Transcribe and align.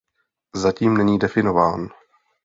Zatím 0.55 0.97
není 0.97 1.17
definován. 1.19 1.89